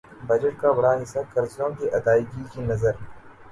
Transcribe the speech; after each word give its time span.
budget 0.27 0.55
کا 0.61 0.71
بڑا 0.71 0.93
حصہ 1.01 1.19
قرضوں 1.33 1.69
کی 1.77 1.85
ادائیگی 1.97 2.43
کی 2.51 2.61
نذر 2.63 2.93